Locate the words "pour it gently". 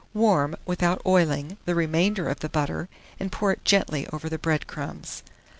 3.31-4.07